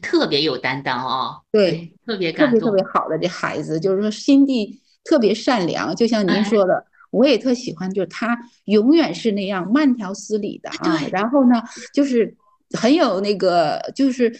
[0.01, 6.85] 特别有担当啊，对，特别感动，特别特别好的这孩子，就是说心地特别善良，就像您说的，
[7.17, 11.01] 我也特喜欢，就是他永远是那样慢条斯理的啊。
[11.11, 11.61] 然后呢，
[11.93, 12.35] 就是
[12.71, 14.31] 很有那个就是。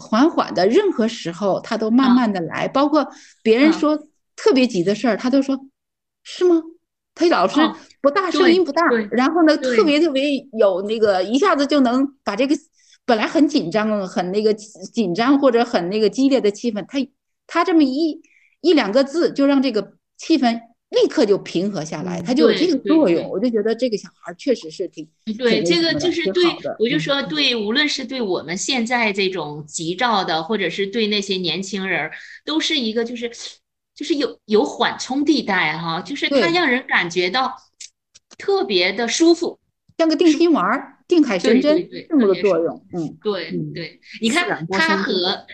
[0.00, 3.08] 缓缓的，任何时候他都慢慢的来，包括
[3.44, 3.96] 别人说
[4.34, 5.56] 特别急的事儿，他都说
[6.24, 6.60] 是吗？
[7.14, 7.60] 他老是
[8.00, 12.56] 不大声音不大，然后呢，特别特别有那个一下子就能把这个
[13.04, 16.98] 本来很紧张、很那个紧张或者很那个激烈的气氛，他
[17.46, 18.20] 他这么一
[18.62, 23.28] 一两个字就让这个气氛立刻就平和下来，他就有这个作用。
[23.28, 26.44] 我就觉得这个小孩确实是挺对，这个就是对，
[26.78, 32.08] 我就说对，无论是对我们现在这种急躁的，或者是对那些年轻人，
[32.44, 33.28] 都是一个就是
[33.96, 37.52] 就是有有缓冲地带哈，就是它让人感觉到
[38.38, 39.58] 特别的舒服，
[39.98, 42.86] 像个定心丸，定海神针这么个作用。
[42.94, 45.44] 嗯，对对，你看他和。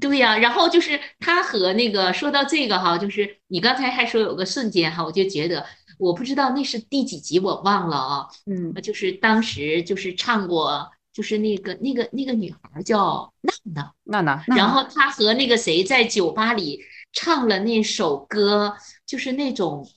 [0.00, 5.64] 对呀，然后就是他和那个说到这个哈，就是你刚才还说有个瞬间哈，我就觉得
[5.98, 16.80] 我不知道那是第几集我忘了啊，嗯，就是当时就是唱过，就是那个那个那个女孩叫娜娜娜娜，然后她和那个谁在酒吧里
[17.12, 19.88] 唱了那首歌，就是那种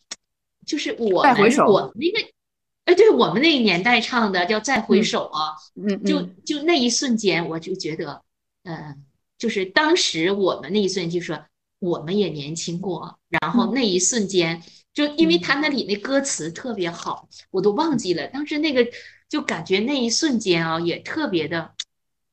[0.65, 2.29] 就是我们我那个
[2.85, 8.21] 哎，对我们那个年代唱的叫《再回首》啊，嗯，就就那一瞬间我就觉得，
[8.63, 9.03] 嗯。
[9.39, 11.39] 就是当时我们那一瞬，就说
[11.79, 14.61] 我们也年轻过，然后那一瞬间，
[14.93, 18.27] 就因为他那里那歌词特别好，我都忘记了。
[18.27, 18.85] 当时那个
[19.29, 21.71] 就感觉那一瞬间啊，也特别的，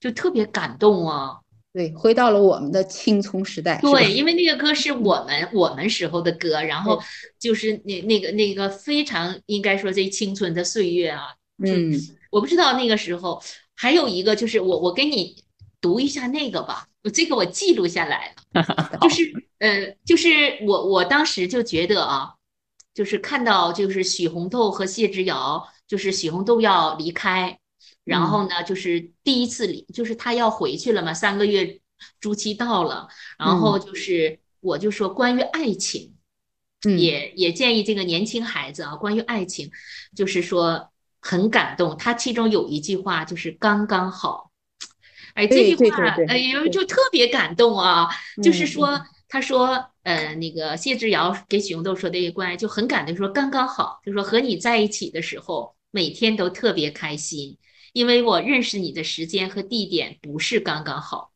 [0.01, 1.39] 就特别感动啊。
[1.73, 3.79] 对，回到了我们的青葱时代。
[3.83, 7.01] 对，因为那个歌是我们我们时候的歌，然后
[7.39, 11.27] 就是那那个那个非常应该说这青春的岁月啊。
[11.63, 11.93] 嗯，
[12.31, 13.41] 我不知道那个时候
[13.75, 15.37] 还有一个，就是我我给你
[15.81, 16.89] 读一下那个吧。
[17.11, 22.35] 这个我记录下来了，就是呃，就是我我当时就觉得啊，
[22.95, 27.59] 就是看到就是许红豆和谢之遥，就是许红豆要离开，
[28.05, 31.81] 然后呢，就是第一次离，就是他要回去了嘛，三个月
[32.21, 36.15] 租期到了，然后就是我就说关于爱情，
[36.99, 39.71] 也也建议这个年轻孩子啊，关于爱情，
[40.15, 40.91] 就是说
[41.21, 44.51] 很感动，他其中有一句话就是刚刚好。
[45.37, 48.09] 哎，这句话，哎呦，就特别感动啊！
[48.43, 57.59] 就是说，他说，呃，那个谢志尧给许红豆说的一关，就很感动，说刚刚好，就说和你在一起的时候，每天都特别开心，
[57.93, 61.33] 因为我认识你的时间和地点不是刚刚好，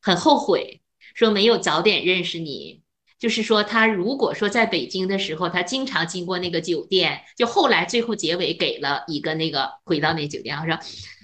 [0.00, 0.80] 很后悔，
[1.14, 2.82] 说没有早点认识你。
[3.20, 10.76] 就是说，他如果说在北京的时候，他经常经过那个酒店，就后来最后结尾给了一个那个回到那酒店，他说。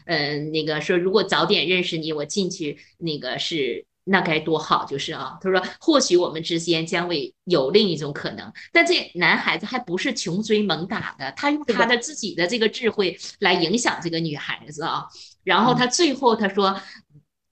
[0.09, 5.37] 嗯，那个说如果早点认识你，我进去那个是那该多好，就是啊。
[5.39, 15.05] 他说或许我们之间将会有另一种可能，但这男孩子还不是穷追猛打的，他用他的自己的这个智慧来影响这个女孩子啊。
[15.45, 16.81] 然后他最后他说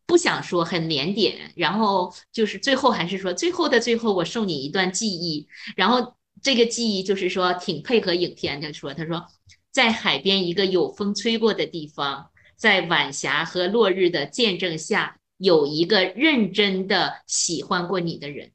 [0.07, 5.47] 不想说很腼腆，然后就是最后还是说最后的最后，我送你一段记忆。
[5.77, 9.27] 然后这个记忆就是说挺配合影片的，说他说
[9.71, 12.31] 在海边一个有风吹过的地方。
[12.57, 18.53] 在晚霞和落日的见证下，有一个认真的喜欢过你的人。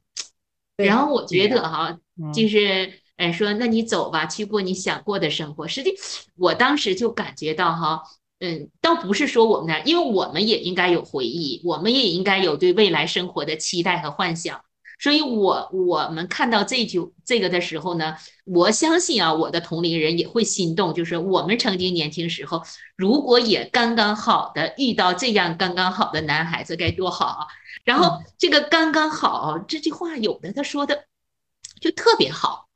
[0.76, 1.98] 然后我觉得哈，
[2.34, 5.68] 就是哎说，那你走吧，去过你想过的生活。
[5.68, 5.94] 实际
[6.36, 8.02] 我当时就感觉到哈，
[8.40, 14.60] 嗯，倒不是说我们那，因为我们也应该有回忆，我们也应该有对未来生活的期待和幻想。
[15.02, 20.94] 所以，我我们看到这句这个的时候呢，我相信啊，我的同龄人也会心动。
[20.94, 22.62] 就是我们曾经年轻时候，
[22.94, 27.46] 如果也刚刚好的遇到这样刚刚好的男孩子，该多好啊！
[27.82, 31.06] 然后这个刚刚好这句话，有的他说的
[31.80, 32.68] 就特别好，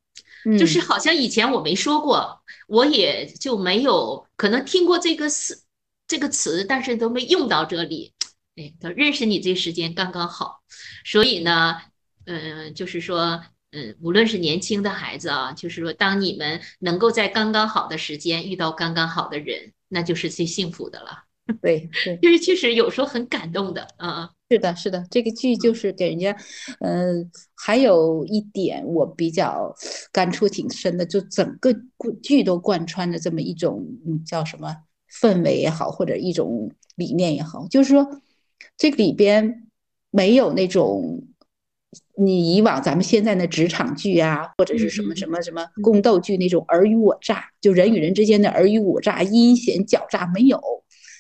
[0.59, 5.63] 就是好像以前我没说过，我也就没有可能听过这个词
[6.09, 8.15] 这个词，但是都没用到这里。
[8.57, 10.63] 哎，他认识你这时间刚刚好，
[11.05, 11.81] 所以呢。
[12.27, 21.25] 嗯，就是说，嗯，无论是年轻的孩子啊，就是说，当你们能够在刚刚好的时间遇到刚刚好的人，那就是最幸福的了。
[21.63, 24.29] 对，对，就是确实有时候很感动的啊。
[24.51, 26.37] 是的，是的，这个剧就是给人家，
[26.81, 29.73] 嗯，还有一点我比较
[30.11, 31.73] 感触挺深的，就整个
[32.21, 33.87] 剧都贯穿着这么一种
[34.27, 34.77] 叫什么
[35.23, 38.21] 氛围也好，或者一种理念也好，就是说
[38.77, 39.69] 这个里边
[40.11, 41.23] 没有那种。
[42.19, 50.59] 你以往咱们现在的职场剧啊，或者是什么什么什么宫斗剧那种尔虞我诈，就人与人之间的尔虞我诈、阴险狡诈没有，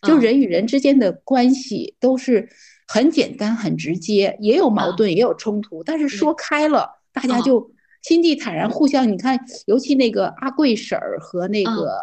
[0.06, 2.48] 就人与人之间的关系都是
[2.88, 7.70] 很简单、很直接，也有矛盾，也有冲突，但是说开了，大家就
[8.02, 9.10] 心地坦然，互相。
[9.10, 12.00] 你看，尤其那个阿贵婶儿和那个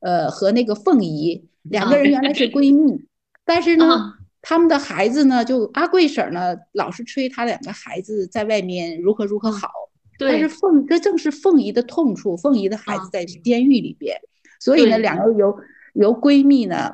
[0.00, 3.04] 呃和那个凤姨两个人原来是闺蜜，
[3.46, 4.14] 但是呢。
[4.46, 9.70] 他们的孩子呢，就阿贵婶呢，老是吹他两个孩子在外面如何如何好。
[10.18, 12.36] 对但是凤，这正是凤姨的痛处。
[12.36, 14.16] 凤姨的孩子在监狱里边，
[14.60, 15.56] 所以呢，两个由
[15.94, 16.92] 由闺蜜呢，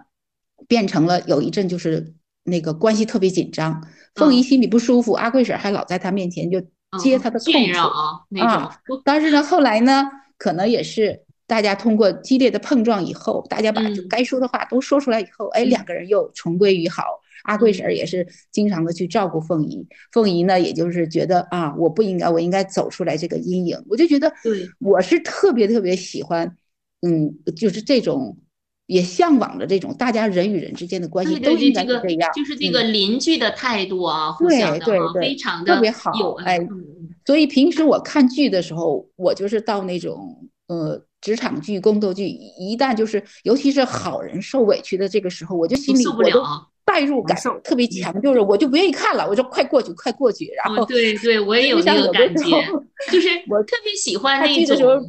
[0.69, 3.87] 变成了有一阵就是那个关系特别紧张。
[4.15, 6.61] 凤姨心里不舒服，阿贵婶还老在她面前就
[6.99, 8.41] 接她的痛处啊那
[8.87, 17.20] 种，但是呢，后来呢，可能也是大家通过激烈的碰撞以后，大家把嗯就该说的话都说出来以后，哎，两个人又重归于好。
[17.45, 23.83] 阿贵婶儿也是经常的去照顾凤仪，凤仪呢，也就是觉得啊，我不应该，我应该走出来这个阴影。
[23.89, 26.57] 我就觉得，对，我是特别特别喜欢，
[27.03, 28.37] 嗯，就是这种
[28.87, 36.85] 也向往着这种大家人与人之间的关系都应该这个是这样，就是这嗯个邻居的态度啊，互相的啊，对对对非常的特别好有哎嗯
[37.27, 46.67] 所以平时我看剧的时候，我就是到那种呃职场剧、宫斗剧，一旦就是尤其是好人受委屈的这个时候，我就心里受不了啊。
[46.85, 52.43] 代入感受特别强，就是我就不愿意看了，我就快过去，快过去，然哦，后对对，我也有那个感觉，
[53.13, 55.03] 就是我特别喜欢那种，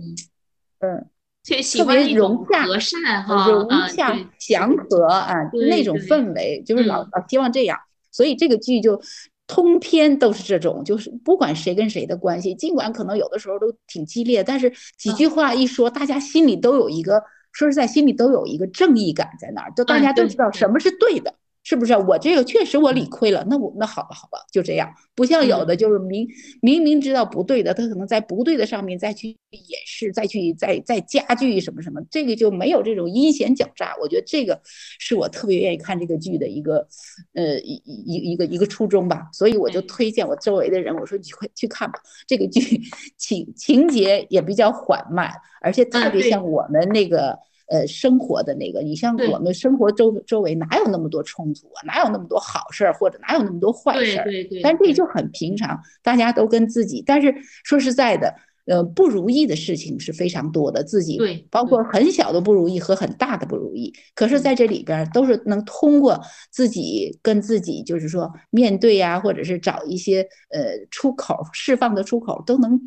[0.80, 1.06] 嗯，
[1.44, 7.10] 就喜特别欢那种融洽和善哈，融啊，洽祥和啊，就那种氛围，就是老嗯。
[7.14, 7.78] 老希望这样，
[8.12, 9.02] 所以这个剧就
[9.48, 15.16] 通篇都是这种，就是不管谁跟谁的关系，尽管可能有的时候都挺激烈，但是几嗯。
[15.16, 21.34] 句话一说，大家心里都有一个，说实在，心里都有一个正义感在那儿，就大家都知道什么是对的。
[21.64, 21.96] 是不是？
[21.96, 24.92] 我这个确实我理亏了，那我那好吧，好吧，就这样。
[25.14, 26.28] 不像有的嗯就是明
[26.62, 33.96] 明明知道不对的，他可能在不对的上面再去掩饰，再去再再加剧什么什么，这个就没有这种阴险狡诈。
[34.02, 36.88] 我觉得这个是我特别愿意看这个剧的一个
[37.36, 39.30] 呃一一一个一个初衷吧。
[39.32, 42.82] 所以我就推荐我周围的人，我说你快去看吧，这个剧
[43.18, 45.32] 情情节也比较缓慢，
[45.62, 47.38] 而且特别像我们那个。
[47.72, 51.80] 呃，生活的那个，你像我们生活周周围哪有那么多冲突啊？
[51.86, 54.26] 哪有那么多好事儿，或者哪有那么多坏事儿？
[54.26, 57.02] 对对对，但这对就很平常，大家都跟自己。
[57.06, 63.94] 但是说实在的，呃，不如意的事情是非常多的，自己对包括很小的不如意和很大的不如意。
[64.16, 66.20] 可是在这里边都是能通过
[66.52, 72.78] 自己跟自己，就是说面对呀、或者是找一些呃出口释放的出口，都能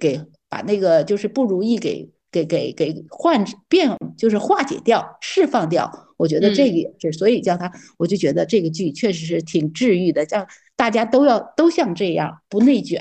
[0.00, 2.10] 给把那个就是不如意给。
[2.34, 13.00] 给给给换变就是化解掉、释放掉，我觉得这个也是，所以叫他，我就觉得这个剧确实是挺治愈的，叫大家都要都像这样，不内卷，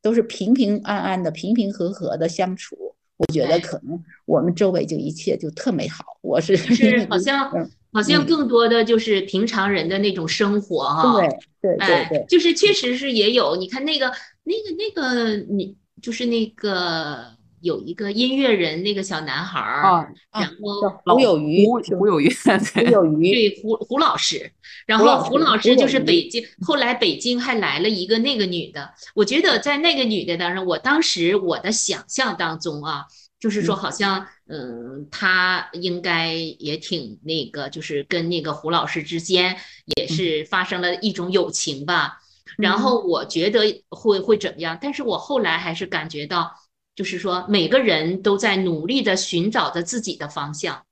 [0.00, 2.76] 都是平平安安的、平平和和的相处。
[3.16, 6.04] 我觉得可能我们周围就一切就特美好。
[6.22, 7.70] 我是就是 好像嗯。
[7.92, 8.26] 好像嗯。
[8.26, 11.28] 更多的就是平常人的那种生活哈，对
[11.60, 14.06] 对对哎对，，就是确实是也有，你看那个
[14.44, 22.34] 那个那个你就是那个有一个音乐人那个小男孩儿，然后叫胡有余， 胡胡有余，胡
[22.74, 24.50] 对，有余，对胡胡老师，
[24.86, 33.04] 然后胡老师就是北京，后来北京还来了一个那个女的，我觉得在那个女的当中，我当时我的想象当中啊，
[33.38, 33.76] 就是说嗯。
[33.76, 39.56] 好像嗯，她应该也挺那个，就是跟那个胡老师之间
[39.96, 42.18] 也是发生了一种友情吧。
[42.58, 42.78] 然嗯。
[42.78, 46.52] 后我觉得会会怎么样，但是我后来还是感觉到，
[47.00, 50.84] 就是说每个人都在努力的寻找着自己的方向。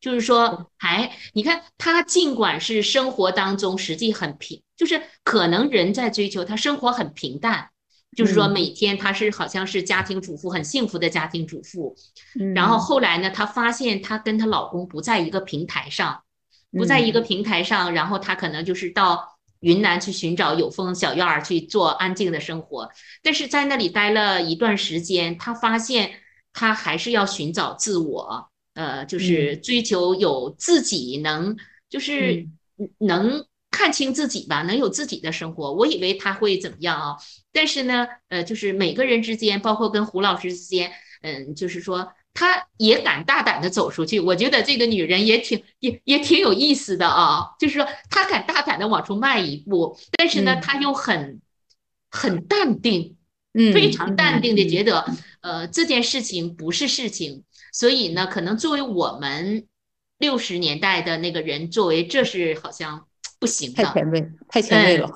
[0.00, 7.68] 就是说，还你看他尽管是生活当中实际很平，就是可能人在追求他生活很平淡，
[8.16, 11.94] 就是说嗯每天他是好像是家庭主妇，很幸福的家庭主妇。
[12.40, 16.22] 嗯然后后来呢，她发现她跟她老公不在一个平台上，
[16.72, 22.90] 不在一个平台上，然后她可能就是到云南去寻找有风小院儿去做安静的生活，
[23.22, 26.12] 但是在那里待了一段时间，他发现
[26.52, 31.56] 他还是要寻找自我，呃，就是追求有自己能，
[31.88, 32.46] 就是
[32.98, 35.72] 能看清自己吧，能有自己的生活。
[35.72, 37.16] 我以为他会怎么样啊？
[37.52, 40.92] 但是呢，呃，就是每个人之间，包括跟胡老师之间，
[41.22, 42.12] 嗯，就是说。
[42.32, 47.50] 她也敢大胆的走出去，我觉得这个女人也挺也也挺有意思的啊。
[47.58, 51.40] 就是说，她敢大胆的往出迈一步，但是呢，嗯她又很
[52.10, 53.16] 很淡定，
[53.54, 55.04] 嗯非常淡定的嗯觉得，
[55.40, 57.44] 呃，这件事情不是事情。
[57.72, 59.66] 所以呢，可能作为我们
[60.18, 63.06] 六十年代的那个人，作为这是好像
[63.38, 65.10] 不行的，太前卫，太前卫了。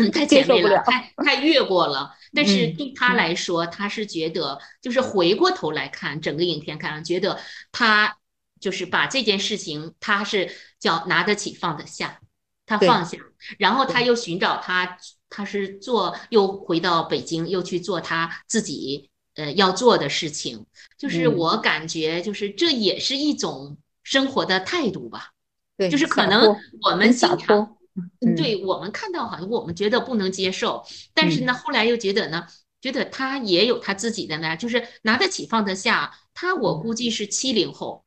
[0.00, 2.10] 嗯，太前卫了 太太越过了。
[2.36, 7.40] 但是嗯对他来说，他是觉得，就是回过头来看整个影片，看觉得
[7.72, 8.18] 他
[8.60, 12.20] 就是把这件事情，他是叫拿得起放得下，
[12.66, 13.18] 他放下，
[13.58, 14.98] 然后他又寻找他，
[15.30, 20.66] 他是做又回到北京，又去做他自己呃要做的事情。
[20.98, 25.30] 就是嗯我感觉，就是这也是一种生活的态度吧。
[25.76, 27.75] 对，就是可能我们经常。
[27.96, 28.28] 脱。
[28.28, 30.84] 嗯嗯对我们看到好像我们觉得不能接受，
[31.14, 32.46] 但是呢，后来又觉得呢，
[32.80, 36.12] 觉得他也有他自己的呢，就是拿得起放得下。
[36.34, 38.04] 他我估计是七零后，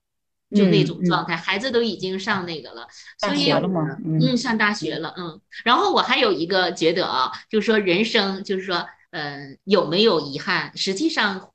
[0.55, 2.87] 就那种状态，孩子都已经上那个了，
[3.17, 5.41] 所以嗯，上大学了，嗯。
[5.63, 10.71] 然后我还有一个觉得啊，就是说人生，就是说嗯，有没有遗憾？
[10.77, 11.51] 实际上，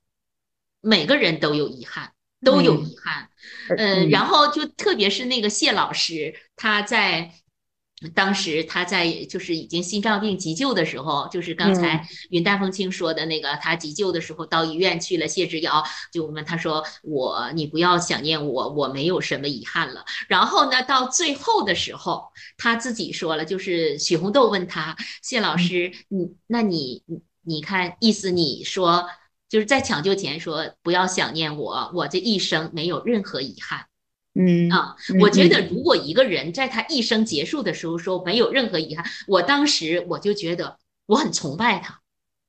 [0.81, 2.11] 每个人都有遗憾，
[2.43, 3.29] 都有遗憾。
[3.77, 7.31] 嗯，然后就特别是那个谢老师，他在。
[8.13, 15.27] 当时他在就是已经心脏病急救的时候，就是刚才云淡风轻说的那个，他急救的时候到医院去了。
[15.27, 22.25] 谢之遥就问他说：“我，你不要想念我，我没有什么遗憾了。”然后呢，到最后的时候，
[22.57, 27.03] 他自己说了，就是许红豆问他：“谢老师，你那你
[27.43, 29.07] 你看意思，你说
[29.49, 33.85] 就是在抢救前说不要想念我，我这一生没有任何遗憾。”
[34.35, 41.99] 嗯啊，我觉得如果一个人在他一生结束的时候说没有任何遗憾，我当时我就觉得我很崇拜他，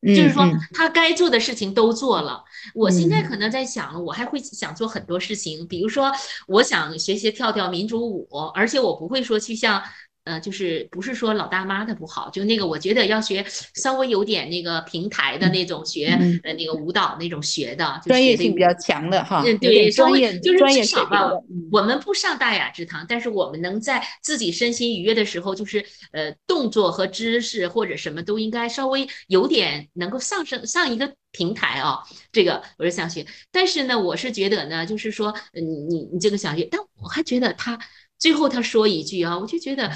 [0.03, 2.45] 就是说他该做的事情都做了。
[2.75, 6.13] 我现在可能在想，我还会想做很多事情，比如说
[6.49, 9.83] 我想学习跳跳民族舞，而且我不会说去像。
[10.27, 16.09] 呃，就是不是说老大妈的不好，就那个我觉得要学稍微有点那个平台的那种学，
[16.43, 19.45] 呃，那个舞蹈那种学的，专业性比较强的哈。
[19.47, 21.31] 嗯，对，专业就是至少吧，
[21.71, 32.01] 我们不上大雅之堂，但是我们能在自己身心愉悦的时候，就是呃，动作和知识或者什么都应该稍微有点能够上升上一个平台啊。
[32.33, 37.79] 这个我是想学，但是呢，我是觉得呢，就是说，你你你这个想学，但我还觉得他。
[38.19, 39.93] 最后他说一句啊，我就觉得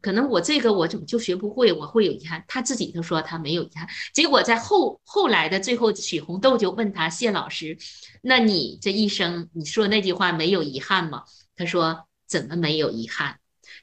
[0.00, 2.44] 可能我这个我怎么就学不会，我会有遗憾。
[2.46, 7.76] 他自己都说他没有遗憾，结果在后后来的最后，许红豆就问他谢老师，
[8.22, 11.24] 那你这一生你说那句话没有遗憾吗？
[11.56, 13.38] 他说怎么没有遗憾？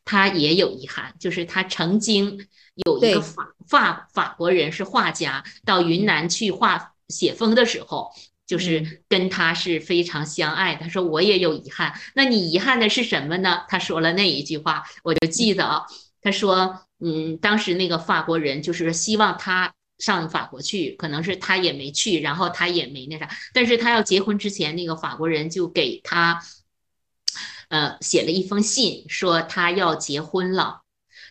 [0.06, 2.48] 他也有遗憾，就是他曾经
[2.86, 8.10] 有一个法法法国人是画家，到云南去画写风的时候。
[8.52, 10.76] 就是跟他是非常相爱。
[10.76, 13.64] 他说我也有遗憾，那你遗憾的是什么呢？
[13.70, 15.86] 他说了那一句话，我就记得啊。
[16.22, 23.30] 他说，嗯，当时那个法国人就是希望他上法国去，可能是他也没去，然后他也没那啥。
[23.54, 26.44] 但是他要结婚之前，那个法国人就给他，
[27.70, 30.82] 呃，写了一封信，说他要结婚了。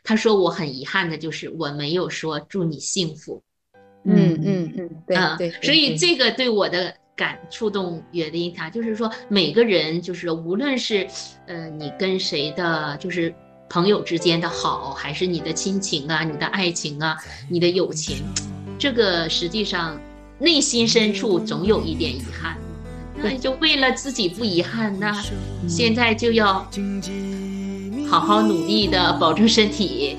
[0.02, 3.42] 他说我很遗憾的就是我没有说祝你幸福。
[4.04, 5.62] 嗯嗯嗯，对对。
[5.62, 6.96] 所以这个对我的。
[7.20, 11.06] 感触动约定他，就是说每个人，就是无论是，
[11.46, 13.34] 呃，你跟谁的，就是
[13.68, 17.18] 朋友之间的好，还是你的亲情啊，你的爱情啊，
[17.50, 18.24] 你的友情，
[18.78, 20.00] 这个实际上
[20.38, 22.56] 内心深处总有一点遗憾。
[23.22, 25.12] 那就为了自己不遗憾，那
[25.68, 26.66] 现在就要
[28.08, 30.16] 好好努力的保证身体，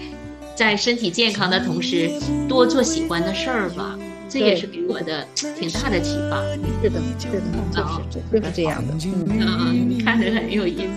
[0.55, 2.11] 在身体健康的同时，
[2.47, 3.97] 多做喜欢的事儿吧。
[4.31, 6.41] 这也是给我的挺大的启发。
[6.81, 8.93] 是的，是的，就是就是这样的。
[9.03, 10.87] 嗯，看着很有意思。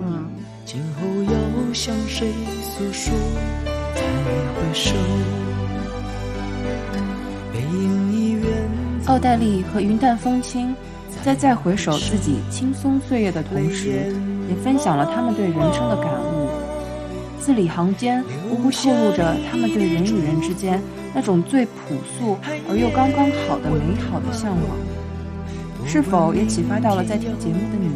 [0.00, 0.30] 嗯。
[9.06, 10.72] 奥黛丽和云淡风轻
[11.24, 14.14] 在再回首自己轻松岁月的同时，
[14.48, 16.48] 也分享了他们对人生的感悟，
[17.40, 20.80] 字里行间无不透露着他们对人与人之间。
[21.14, 21.72] 那种最朴
[22.18, 22.38] 素
[22.68, 27.90] 而又刚刚好的美好的向往，是否也启发到了在听节目的你？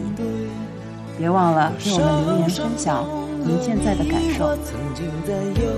[1.17, 3.07] 别忘了给我们留言分享
[3.45, 4.57] 您现在的感受。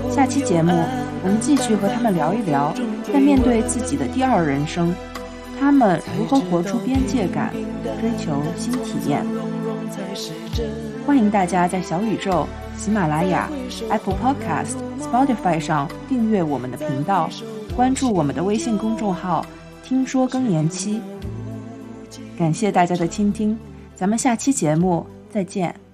[0.09, 0.71] 下期节目
[1.23, 2.73] 我们继续和他们聊一聊，
[3.13, 4.95] 在面对自己的第二人生，
[5.59, 7.53] 他们如何活出边界感，
[8.01, 9.23] 追求新体验。
[11.07, 12.45] 欢迎大家在小宇宙。
[12.75, 13.49] 喜马拉雅、
[13.89, 17.29] Apple Podcast、Spotify 上订阅我们的频道，
[17.77, 19.45] 关注我们的微信公众号
[19.85, 21.01] “听说更年期”。
[22.37, 23.57] 感谢大家的倾听，
[23.95, 25.86] 咱们下期节目再见。